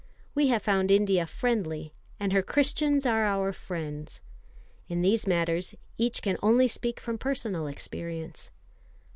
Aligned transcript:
We 0.33 0.47
have 0.47 0.63
found 0.63 0.89
India 0.89 1.27
friendly, 1.27 1.93
and 2.19 2.33
her 2.33 2.41
Christians 2.41 3.05
are 3.05 3.23
our 3.23 3.53
friends. 3.53 4.19
In 4.87 5.03
these 5.03 5.27
matters 5.27 5.75
each 5.99 6.23
can 6.23 6.37
only 6.41 6.67
speak 6.67 6.99
from 6.99 7.19
personal 7.19 7.67
experience. 7.67 8.49